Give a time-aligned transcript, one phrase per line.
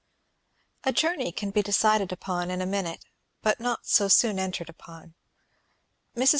[0.83, 3.05] A journey can be decided upon in a minute,
[3.43, 5.13] but not so soon entered upon.
[6.15, 6.29] Mrs.